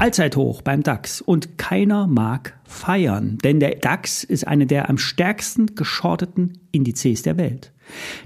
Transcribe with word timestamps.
Allzeithoch 0.00 0.62
beim 0.62 0.84
DAX 0.84 1.20
und 1.20 1.58
keiner 1.58 2.06
mag 2.06 2.56
feiern, 2.62 3.36
denn 3.42 3.58
der 3.58 3.74
DAX 3.74 4.22
ist 4.22 4.46
eine 4.46 4.64
der 4.64 4.88
am 4.88 4.96
stärksten 4.96 5.74
geschorteten 5.74 6.58
Indizes 6.70 7.22
der 7.22 7.36
Welt. 7.36 7.72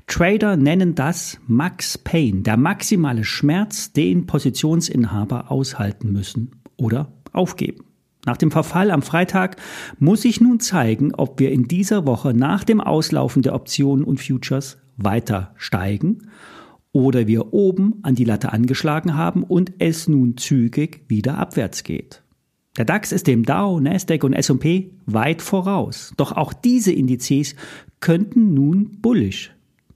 Trader 0.07 0.57
nennen 0.57 0.95
das 0.95 1.39
Max 1.47 1.97
Pain, 1.97 2.43
der 2.43 2.59
maximale 2.59 3.25
Schmerz, 3.25 3.93
den 3.93 4.27
Positionsinhaber 4.27 5.51
aushalten 5.51 6.13
müssen 6.13 6.51
oder 6.77 7.11
aufgeben. 7.33 7.85
Nach 8.27 8.37
dem 8.37 8.51
Verfall 8.51 8.91
am 8.91 9.01
Freitag 9.01 9.57
muss 9.99 10.27
ich 10.27 10.43
nun 10.43 10.61
zeigen, 10.61 11.15
ob 11.15 11.41
wir 11.41 11.51
in 11.51 11.69
dieser 11.69 12.05
Woche 12.07 12.35
nach 12.35 12.65
dem 12.65 12.83
Auslaufen 12.83 13.41
der 13.41 13.55
Optionen 13.55 14.05
und 14.05 14.21
Futures 14.21 14.77
weiter 14.99 15.55
steigen 15.57 16.29
oder 16.93 17.27
wir 17.27 17.53
oben 17.53 17.97
an 18.03 18.15
die 18.15 18.25
Latte 18.25 18.53
angeschlagen 18.53 19.17
haben 19.17 19.43
und 19.43 19.73
es 19.79 20.09
nun 20.09 20.37
zügig 20.37 21.05
wieder 21.09 21.39
abwärts 21.39 21.85
geht. 21.85 22.23
Der 22.77 22.85
DAX 22.85 23.13
ist 23.13 23.27
dem 23.27 23.45
Dow, 23.45 23.81
Nasdaq 23.81 24.25
und 24.25 24.33
S&P 24.33 24.93
weit 25.05 25.43
voraus. 25.43 26.13
Doch 26.17 26.33
auch 26.33 26.53
diese 26.53 26.93
Indizes 26.93 27.55
könnten 28.01 28.55
nun 28.55 28.99
bullish 29.03 29.53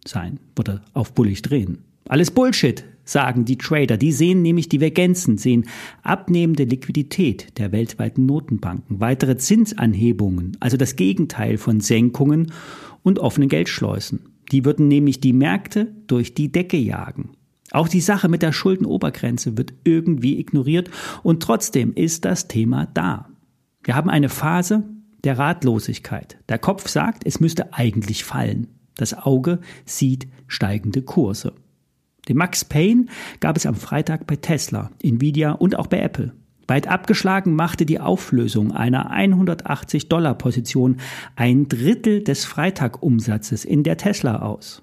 sein 0.07 0.41
oder 0.59 0.83
auf 0.93 1.15
bullish 1.15 1.43
drehen. 1.43 1.79
Alles 2.09 2.31
Bullshit, 2.31 2.85
sagen 3.07 3.45
die 3.45 3.57
Trader. 3.57 3.97
Die 3.97 4.13
sehen 4.13 4.42
nämlich 4.42 4.69
Divergenzen, 4.69 5.39
sehen 5.39 5.67
abnehmende 6.03 6.65
Liquidität 6.65 7.59
der 7.59 7.73
weltweiten 7.73 8.27
Notenbanken, 8.27 9.01
weitere 9.01 9.37
Zinsanhebungen, 9.37 10.57
also 10.61 10.77
das 10.77 10.97
Gegenteil 10.97 11.57
von 11.57 11.81
Senkungen 11.81 12.53
und 13.03 13.19
offenen 13.19 13.48
Geldschleusen. 13.48 14.36
Die 14.52 14.64
würden 14.64 14.89
nämlich 14.89 15.20
die 15.20 15.33
Märkte 15.33 15.92
durch 16.06 16.34
die 16.34 16.52
Decke 16.52 16.77
jagen. 16.77 17.30
Auch 17.72 17.89
die 17.89 18.00
Sache 18.00 18.28
mit 18.28 18.42
der 18.42 18.52
Schuldenobergrenze 18.52 19.58
wird 19.58 19.75
irgendwie 19.84 20.39
ignoriert 20.39 20.91
und 21.22 21.42
trotzdem 21.42 21.92
ist 21.94 22.25
das 22.25 22.48
Thema 22.48 22.86
da. 22.86 23.28
Wir 23.83 23.97
haben 23.97 24.11
eine 24.11 24.28
Phase 24.28 24.84
der 25.24 25.39
Ratlosigkeit. 25.39 26.39
Der 26.48 26.58
Kopf 26.58 26.89
sagt, 26.89 27.27
es 27.27 27.41
müsste 27.41 27.74
eigentlich 27.74 28.24
fallen. 28.24 28.69
Das 28.97 29.14
Auge 29.14 29.61
sieht 29.84 30.28
steigende 30.47 31.02
Kurse. 31.02 31.52
Den 32.28 32.36
Max 32.36 32.64
Payne 32.64 33.06
gab 33.41 33.56
es 33.56 33.67
am 33.67 33.74
Freitag 33.74 34.27
bei 34.27 34.36
Tesla, 34.36 34.91
Nvidia 35.02 35.52
und 35.52 35.77
auch 35.77 35.86
bei 35.86 36.00
Apple. 36.00 36.33
Weit 36.69 36.89
abgeschlagen 36.89 37.55
machte 37.55 37.86
die 37.86 38.00
Auflösung 38.00 38.72
einer 38.72 39.12
180-Dollar-Position 39.12 40.97
ein 41.36 41.69
Drittel 41.69 42.25
des 42.25 42.45
Freitagumsatzes 42.45 43.64
in 43.64 43.84
der 43.84 43.97
Tesla 43.97 44.42
aus. 44.42 44.83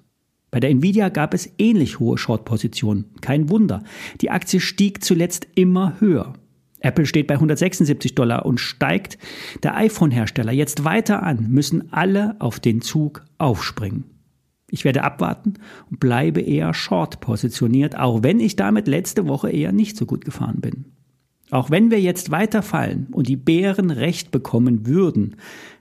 Bei 0.50 0.60
der 0.60 0.70
Nvidia 0.70 1.08
gab 1.08 1.34
es 1.34 1.52
ähnlich 1.58 1.98
hohe 1.98 2.16
Short-Positionen. 2.16 3.06
Kein 3.20 3.50
Wunder. 3.50 3.82
Die 4.20 4.30
Aktie 4.30 4.60
stieg 4.60 5.02
zuletzt 5.04 5.48
immer 5.56 6.00
höher. 6.00 6.34
Apple 6.80 7.06
steht 7.06 7.26
bei 7.26 7.34
176 7.34 8.14
Dollar 8.14 8.46
und 8.46 8.60
steigt 8.60 9.18
der 9.62 9.76
iPhone-Hersteller 9.76 10.52
jetzt 10.52 10.84
weiter 10.84 11.22
an, 11.22 11.48
müssen 11.48 11.92
alle 11.92 12.36
auf 12.38 12.60
den 12.60 12.82
Zug 12.82 13.24
aufspringen. 13.38 14.04
Ich 14.70 14.84
werde 14.84 15.02
abwarten 15.02 15.54
und 15.90 15.98
bleibe 15.98 16.40
eher 16.40 16.72
short 16.74 17.20
positioniert, 17.20 17.98
auch 17.98 18.22
wenn 18.22 18.38
ich 18.38 18.56
damit 18.56 18.86
letzte 18.86 19.26
Woche 19.26 19.50
eher 19.50 19.72
nicht 19.72 19.96
so 19.96 20.06
gut 20.06 20.24
gefahren 20.24 20.60
bin. 20.60 20.93
Auch 21.50 21.70
wenn 21.70 21.90
wir 21.90 22.00
jetzt 22.00 22.30
weiterfallen 22.30 23.08
und 23.12 23.28
die 23.28 23.36
Bären 23.36 23.90
recht 23.90 24.30
bekommen 24.30 24.86
würden, 24.86 25.36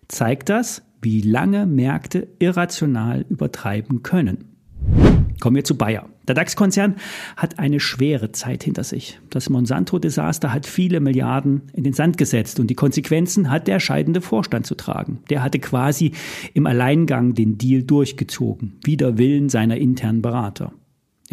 zeigt 0.07 0.49
das, 0.49 0.83
wie 1.01 1.21
lange 1.21 1.65
Märkte 1.65 2.27
irrational 2.39 3.25
übertreiben 3.29 4.03
können. 4.03 4.53
Kommen 5.39 5.55
wir 5.57 5.63
zu 5.63 5.77
Bayer. 5.77 6.07
Der 6.27 6.35
DAX-Konzern 6.35 6.95
hat 7.35 7.59
eine 7.59 7.81
schwere 7.81 8.31
Zeit 8.31 8.63
hinter 8.63 8.85
sich. 8.85 9.19
Das 9.29 9.49
Monsanto-Desaster 9.49 10.53
hat 10.53 10.65
viele 10.65 11.01
Milliarden 11.01 11.63
in 11.73 11.83
den 11.83 11.91
Sand 11.91 12.17
gesetzt 12.17 12.61
und 12.61 12.67
die 12.67 12.75
Konsequenzen 12.75 13.49
hat 13.49 13.67
der 13.67 13.81
scheidende 13.81 14.21
Vorstand 14.21 14.65
zu 14.65 14.75
tragen. 14.75 15.19
Der 15.29 15.43
hatte 15.43 15.59
quasi 15.59 16.13
im 16.53 16.65
Alleingang 16.65 17.33
den 17.33 17.57
Deal 17.57 17.83
durchgezogen, 17.83 18.79
wider 18.85 19.17
Willen 19.17 19.49
seiner 19.49 19.77
internen 19.77 20.21
Berater. 20.21 20.71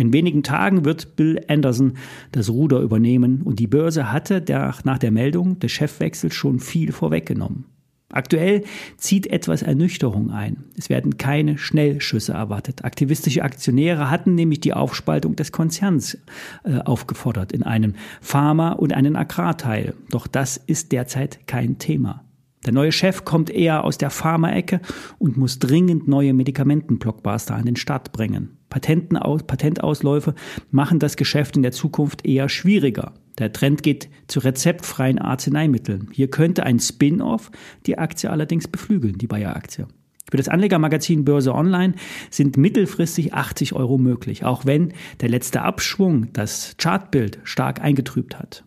In 0.00 0.15
wenigen 0.15 0.43
Tagen 0.43 0.87
wird 0.87 1.15
Bill 1.16 1.44
Anderson 1.47 1.99
das 2.33 2.49
Ruder 2.49 2.81
übernehmen 2.81 3.43
und 3.43 3.59
die 3.59 3.66
Börse 3.66 4.11
hatte 4.11 4.41
der, 4.41 4.75
nach 4.84 4.97
der 4.97 5.11
Meldung 5.11 5.59
des 5.59 5.72
Chefwechsels 5.72 6.34
schon 6.34 6.59
viel 6.59 6.91
vorweggenommen. 6.91 7.66
Aktuell 8.10 8.65
zieht 8.97 9.27
etwas 9.27 9.60
Ernüchterung 9.60 10.31
ein. 10.31 10.65
Es 10.78 10.89
werden 10.89 11.19
keine 11.19 11.59
Schnellschüsse 11.59 12.33
erwartet. 12.33 12.83
Aktivistische 12.83 13.43
Aktionäre 13.43 14.09
hatten 14.09 14.34
nämlich 14.34 14.60
die 14.60 14.72
Aufspaltung 14.72 15.37
des 15.37 15.53
Konzerns 15.53 16.16
äh, 16.65 16.78
aufgefordert 16.78 17.53
in 17.53 17.62
einen 17.62 17.97
Pharma- 18.22 18.72
und 18.72 18.94
einen 18.94 19.16
Agrarteil. 19.16 19.93
Doch 20.09 20.27
das 20.27 20.56
ist 20.56 20.93
derzeit 20.93 21.47
kein 21.47 21.77
Thema. 21.77 22.25
Der 22.65 22.72
neue 22.72 22.93
Chef 22.93 23.27
kommt 23.27 23.50
eher 23.50 23.84
aus 23.84 23.99
der 23.99 24.09
Pharmaecke 24.09 24.81
und 25.19 25.37
muss 25.37 25.59
dringend 25.59 26.09
neue 26.09 26.33
Medikamentenblockbuster 26.33 27.55
an 27.55 27.66
den 27.66 27.77
Start 27.77 28.12
bringen. 28.12 28.59
Patentausläufe 28.71 30.35
machen 30.71 30.99
das 30.99 31.17
Geschäft 31.17 31.57
in 31.57 31.63
der 31.63 31.73
Zukunft 31.73 32.25
eher 32.25 32.49
schwieriger. 32.49 33.13
Der 33.39 33.53
Trend 33.53 33.83
geht 33.83 34.09
zu 34.27 34.41
rezeptfreien 34.41 35.19
Arzneimitteln. 35.19 36.09
Hier 36.13 36.29
könnte 36.29 36.65
ein 36.65 36.79
Spin-off 36.79 37.51
die 37.87 37.99
Aktie 37.99 38.31
allerdings 38.31 38.69
beflügeln, 38.69 39.19
die 39.19 39.27
Bayer-Aktie. 39.27 39.87
Für 40.31 40.37
das 40.37 40.49
Anlegermagazin 40.49 41.25
Börse 41.25 41.55
Online 41.55 41.95
sind 42.31 42.57
mittelfristig 42.57 43.35
80 43.35 43.73
Euro 43.73 43.99
möglich, 43.99 44.45
auch 44.45 44.65
wenn 44.65 44.93
der 45.21 45.29
letzte 45.29 45.63
Abschwung 45.63 46.33
das 46.33 46.77
Chartbild 46.79 47.41
stark 47.43 47.81
eingetrübt 47.81 48.39
hat. 48.39 48.65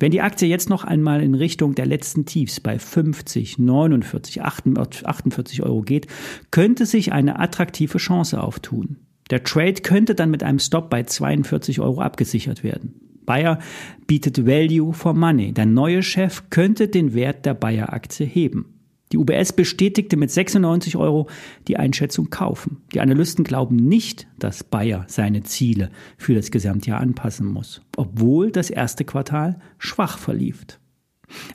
Wenn 0.00 0.12
die 0.12 0.20
Aktie 0.20 0.48
jetzt 0.48 0.68
noch 0.68 0.84
einmal 0.84 1.22
in 1.22 1.34
Richtung 1.34 1.74
der 1.74 1.86
letzten 1.86 2.24
Tiefs 2.24 2.60
bei 2.60 2.78
50, 2.78 3.58
49, 3.58 4.42
48 4.42 5.62
Euro 5.62 5.82
geht, 5.82 6.06
könnte 6.50 6.86
sich 6.86 7.12
eine 7.12 7.40
attraktive 7.40 7.98
Chance 7.98 8.40
auftun. 8.40 8.98
Der 9.30 9.44
Trade 9.44 9.82
könnte 9.82 10.14
dann 10.14 10.30
mit 10.30 10.42
einem 10.42 10.58
Stop 10.58 10.90
bei 10.90 11.02
42 11.02 11.80
Euro 11.80 12.00
abgesichert 12.00 12.64
werden. 12.64 12.94
Bayer 13.26 13.58
bietet 14.06 14.46
Value 14.46 14.94
for 14.94 15.12
Money. 15.12 15.52
Der 15.52 15.66
neue 15.66 16.02
Chef 16.02 16.44
könnte 16.48 16.88
den 16.88 17.12
Wert 17.12 17.44
der 17.44 17.54
Bayer-Aktie 17.54 18.24
heben. 18.24 18.78
Die 19.12 19.18
UBS 19.18 19.52
bestätigte 19.52 20.16
mit 20.16 20.30
96 20.30 20.96
Euro 20.96 21.28
die 21.66 21.76
Einschätzung 21.76 22.30
kaufen. 22.30 22.78
Die 22.92 23.00
Analysten 23.00 23.44
glauben 23.44 23.76
nicht, 23.76 24.26
dass 24.38 24.64
Bayer 24.64 25.04
seine 25.08 25.42
Ziele 25.42 25.90
für 26.16 26.34
das 26.34 26.50
Gesamtjahr 26.50 27.00
anpassen 27.00 27.46
muss, 27.46 27.82
obwohl 27.96 28.50
das 28.50 28.70
erste 28.70 29.04
Quartal 29.04 29.60
schwach 29.78 30.18
verlief. 30.18 30.64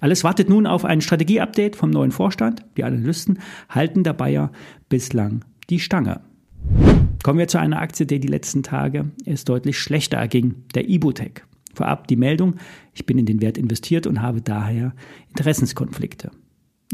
Alles 0.02 0.24
wartet 0.24 0.50
nun 0.50 0.68
auf 0.68 0.86
ein 0.86 1.02
Strategieupdate 1.02 1.76
vom 1.76 1.90
neuen 1.90 2.12
Vorstand. 2.12 2.64
Die 2.78 2.84
Analysten 2.84 3.40
halten 3.70 4.04
der 4.04 4.14
Bayer 4.14 4.52
bislang 4.90 5.44
die 5.70 5.80
Stange. 5.80 6.22
Kommen 7.24 7.40
wir 7.40 7.48
zu 7.48 7.58
einer 7.58 7.82
Aktie, 7.82 8.06
die 8.06 8.20
die 8.20 8.28
letzten 8.28 8.64
Tage 8.64 9.06
es 9.26 9.46
deutlich 9.46 9.80
schlechter 9.80 10.18
erging, 10.18 10.56
der 10.76 10.90
Ibutec. 10.90 11.46
Vorab 11.74 12.08
die 12.08 12.18
Meldung, 12.18 12.56
ich 12.94 13.06
bin 13.06 13.18
in 13.18 13.26
den 13.26 13.42
Wert 13.42 13.58
investiert 13.58 14.06
und 14.06 14.22
habe 14.22 14.42
daher 14.42 14.94
Interessenskonflikte. 15.30 16.32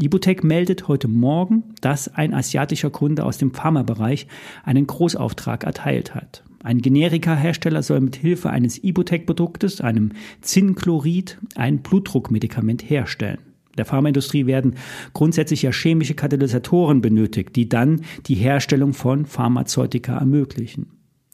Ibutec 0.00 0.44
meldet 0.44 0.86
heute 0.86 1.08
Morgen, 1.08 1.64
dass 1.80 2.14
ein 2.14 2.32
asiatischer 2.32 2.90
Kunde 2.90 3.24
aus 3.24 3.38
dem 3.38 3.52
Pharmabereich 3.52 4.28
einen 4.62 4.86
Großauftrag 4.86 5.64
erteilt 5.64 6.14
hat. 6.14 6.44
Ein 6.62 6.78
Generika-Hersteller 6.78 7.82
soll 7.82 8.00
mit 8.00 8.14
Hilfe 8.14 8.50
eines 8.50 8.82
Ibutec-Produktes, 8.82 9.80
einem 9.80 10.12
Zinnchlorid, 10.42 11.38
ein 11.56 11.82
Blutdruckmedikament 11.82 12.88
herstellen. 12.88 13.49
Der 13.80 13.86
Pharmaindustrie 13.86 14.44
werden 14.44 14.74
grundsätzlich 15.14 15.62
ja 15.62 15.72
chemische 15.72 16.12
Katalysatoren 16.12 17.00
benötigt, 17.00 17.56
die 17.56 17.66
dann 17.66 18.02
die 18.26 18.34
Herstellung 18.34 18.92
von 18.92 19.24
Pharmazeutika 19.24 20.18
ermöglichen. 20.18 20.88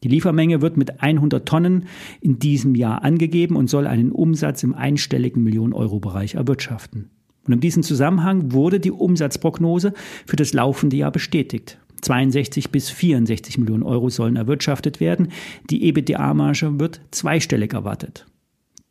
Die 0.05 0.09
Liefermenge 0.09 0.63
wird 0.63 0.77
mit 0.77 1.03
100 1.03 1.45
Tonnen 1.45 1.87
in 2.21 2.39
diesem 2.39 2.77
Jahr 2.77 3.03
angegeben 3.03 3.57
und 3.57 3.69
soll 3.69 3.89
einen 3.89 4.13
Umsatz 4.13 4.63
im 4.63 4.75
einstelligen 4.75 5.43
Millionen-Euro-Bereich 5.43 6.35
erwirtschaften. 6.35 7.11
Und 7.49 7.55
in 7.55 7.59
diesem 7.59 7.83
Zusammenhang 7.83 8.53
wurde 8.53 8.79
die 8.79 8.93
Umsatzprognose 8.93 9.93
für 10.25 10.37
das 10.37 10.53
laufende 10.53 10.95
Jahr 10.95 11.11
bestätigt. 11.11 11.81
62 12.03 12.71
bis 12.71 12.91
64 12.91 13.59
Millionen 13.59 13.83
Euro 13.83 14.09
sollen 14.09 14.37
erwirtschaftet 14.37 15.01
werden. 15.01 15.33
Die 15.69 15.83
EBITDA-Marge 15.89 16.79
wird 16.79 17.01
zweistellig 17.11 17.73
erwartet. 17.73 18.25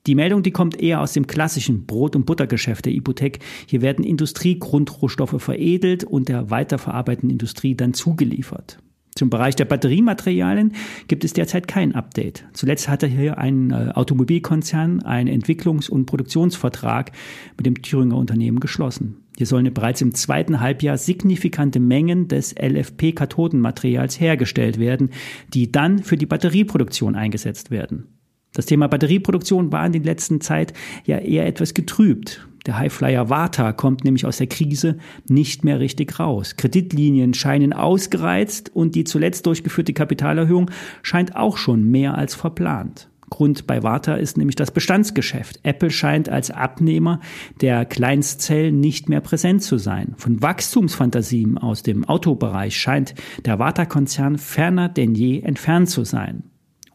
Die 0.08 0.16
Meldung, 0.16 0.44
die 0.44 0.52
kommt 0.52 0.80
eher 0.80 1.02
aus 1.02 1.14
dem 1.14 1.26
klassischen 1.26 1.86
Brot- 1.86 2.16
und 2.16 2.26
Buttergeschäft 2.26 2.86
der 2.86 2.94
Ipotec. 2.94 3.40
Hier 3.68 3.82
werden 3.82 4.06
Industriegrundrohstoffe 4.06 5.42
veredelt 5.42 6.04
und 6.04 6.30
der 6.30 6.52
weiterverarbeitenden 6.52 7.32
Industrie 7.32 7.76
dann 7.76 7.94
zugeliefert. 7.94 8.78
Zum 9.16 9.30
Bereich 9.30 9.56
der 9.56 9.64
Batteriematerialien 9.64 10.74
gibt 11.08 11.24
es 11.24 11.32
derzeit 11.32 11.70
kein 11.70 11.96
Update. 11.96 12.44
Zuletzt 12.52 12.90
hatte 12.90 13.08
hier 13.08 13.38
ein 13.38 13.72
äh, 13.72 13.92
Automobilkonzern 13.94 15.04
einen 15.04 15.42
Entwicklungs- 15.42 15.90
und 15.90 16.06
Produktionsvertrag 16.06 17.14
mit 17.56 17.66
dem 17.66 17.82
Thüringer 17.82 18.18
Unternehmen 18.18 18.60
geschlossen. 18.60 19.24
Hier 19.38 19.48
sollen 19.48 19.74
bereits 19.74 20.02
im 20.02 20.14
zweiten 20.14 20.60
Halbjahr 20.60 20.98
signifikante 20.98 21.80
Mengen 21.80 22.28
des 22.28 22.54
LFP-Kathodenmaterials 22.54 24.20
hergestellt 24.20 24.80
werden, 24.80 25.12
die 25.54 25.72
dann 25.72 26.00
für 26.00 26.18
die 26.18 26.26
Batterieproduktion 26.26 27.16
eingesetzt 27.16 27.72
werden. 27.72 28.15
Das 28.56 28.66
Thema 28.66 28.88
Batterieproduktion 28.88 29.72
war 29.72 29.86
in 29.86 29.92
der 29.92 30.02
letzten 30.02 30.42
Zeit 30.42 30.74
ja 31.06 31.20
eher 31.20 31.46
etwas 31.46 31.74
getrübt. 31.74 32.48
Der 32.66 32.80
Highflyer 32.80 33.30
Vata 33.30 33.74
kommt 33.74 34.04
nämlich 34.04 34.26
aus 34.26 34.38
der 34.38 34.48
Krise 34.48 34.98
nicht 35.28 35.64
mehr 35.64 35.80
richtig 35.80 36.20
raus. 36.20 36.56
Kreditlinien 36.56 37.36
scheinen 37.36 37.74
ausgereizt 37.74 38.72
und 38.74 38.96
die 38.96 39.04
zuletzt 39.04 39.46
durchgeführte 39.46 39.94
Kapitalerhöhung 39.94 40.72
scheint 41.04 41.36
auch 41.36 41.58
schon 41.58 41.84
mehr 41.92 42.18
als 42.18 42.34
verplant. 42.34 43.10
Grund 43.30 43.68
bei 43.68 43.84
Vata 43.84 44.16
ist 44.16 44.38
nämlich 44.38 44.56
das 44.56 44.72
Bestandsgeschäft. 44.72 45.60
Apple 45.64 45.92
scheint 45.92 46.30
als 46.30 46.50
Abnehmer 46.50 47.20
der 47.60 47.86
Kleinstzellen 47.86 48.80
nicht 48.80 49.10
mehr 49.10 49.22
präsent 49.22 49.62
zu 49.62 49.78
sein. 49.78 50.14
Von 50.18 50.42
Wachstumsfantasien 50.42 51.58
aus 51.58 51.84
dem 51.84 52.06
Autobereich 52.06 52.78
scheint 52.78 53.16
der 53.44 53.60
Vata-Konzern 53.60 54.38
ferner 54.38 54.90
denn 54.90 55.16
je 55.16 55.42
entfernt 55.42 55.90
zu 55.90 56.04
sein. 56.04 56.44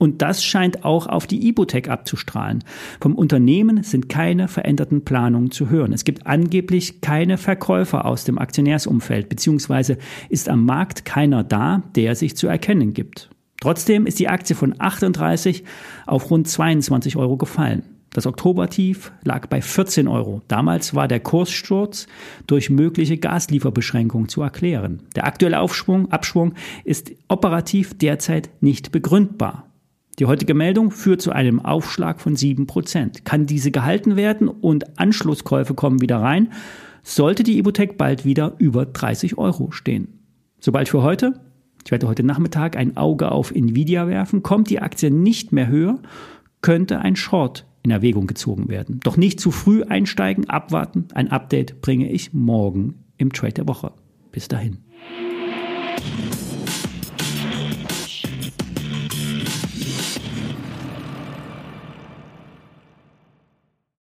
Und 0.01 0.23
das 0.23 0.43
scheint 0.43 0.83
auch 0.83 1.07
auf 1.07 1.27
die 1.27 1.47
Ibotec 1.47 1.91
abzustrahlen. 1.91 2.65
Vom 3.03 3.15
Unternehmen 3.15 3.83
sind 3.83 4.09
keine 4.09 4.49
veränderten 4.49 5.05
Planungen 5.05 5.51
zu 5.51 5.69
hören. 5.69 5.93
Es 5.93 6.05
gibt 6.05 6.27
angeblich 6.27 7.03
keine 7.03 7.37
Verkäufer 7.37 8.07
aus 8.07 8.25
dem 8.25 8.39
Aktionärsumfeld, 8.39 9.29
beziehungsweise 9.29 9.99
ist 10.31 10.49
am 10.49 10.65
Markt 10.65 11.05
keiner 11.05 11.45
da, 11.45 11.83
der 11.97 12.15
sich 12.15 12.35
zu 12.35 12.47
erkennen 12.47 12.95
gibt. 12.95 13.29
Trotzdem 13.61 14.07
ist 14.07 14.19
die 14.19 14.29
Aktie 14.29 14.57
von 14.57 14.75
38 14.79 15.65
auf 16.07 16.31
rund 16.31 16.49
22 16.49 17.17
Euro 17.17 17.37
gefallen. 17.37 17.83
Das 18.09 18.27
Oktobertief 18.27 19.13
lag 19.23 19.49
bei 19.49 19.61
14 19.61 20.09
Euro. 20.09 20.41
Damals 20.49 20.95
war 20.95 21.09
der 21.09 21.21
Kurssturz 21.21 22.07
durch 22.47 22.71
mögliche 22.71 23.19
Gaslieferbeschränkungen 23.19 24.31
zu 24.31 24.41
erklären. 24.41 25.03
Der 25.15 25.27
aktuelle 25.27 25.61
Aufschwung, 25.61 26.11
Abschwung 26.11 26.55
ist 26.85 27.13
operativ 27.29 27.99
derzeit 27.99 28.49
nicht 28.63 28.93
begründbar. 28.93 29.70
Die 30.21 30.27
heutige 30.27 30.53
Meldung 30.53 30.91
führt 30.91 31.23
zu 31.23 31.33
einem 31.33 31.65
Aufschlag 31.65 32.21
von 32.21 32.37
7%. 32.37 33.25
Kann 33.25 33.47
diese 33.47 33.71
gehalten 33.71 34.17
werden 34.17 34.49
und 34.49 34.99
Anschlusskäufe 34.99 35.73
kommen 35.73 36.03
wieder 36.03 36.19
rein, 36.19 36.53
sollte 37.03 37.43
die 37.43 37.57
Ibotec 37.57 37.97
bald 37.97 38.27
wieder 38.27 38.55
über 38.59 38.85
30 38.85 39.39
Euro 39.39 39.71
stehen. 39.71 40.21
Sobald 40.61 40.91
für 40.91 41.03
heute. 41.03 41.41
Ich 41.87 41.91
werde 41.91 42.07
heute 42.07 42.23
Nachmittag 42.23 42.77
ein 42.77 42.99
Auge 42.99 43.33
auf 43.33 43.51
Nvidia 43.51 44.09
werfen. 44.09 44.43
Kommt 44.43 44.69
die 44.69 44.81
Aktie 44.81 45.11
nicht 45.11 45.53
mehr 45.53 45.69
höher, 45.69 45.99
könnte 46.61 46.99
ein 46.99 47.17
Short 47.17 47.65
in 47.83 47.91
Erwägung 47.91 48.27
gezogen 48.27 48.69
werden. 48.69 49.01
Doch 49.03 49.17
nicht 49.17 49.41
zu 49.41 49.51
früh 49.51 49.85
einsteigen, 49.85 50.51
abwarten. 50.51 51.09
Ein 51.15 51.29
Update 51.29 51.81
bringe 51.81 52.13
ich 52.13 52.35
morgen 52.35 53.05
im 53.17 53.33
Trade 53.33 53.55
der 53.55 53.69
Woche. 53.69 53.93
Bis 54.33 54.49
dahin. 54.49 54.81